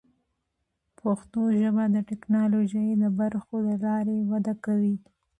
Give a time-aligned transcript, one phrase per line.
[0.99, 4.95] پښتو ژبه د ټکنالوژۍ د برخو له لارې وده کوي.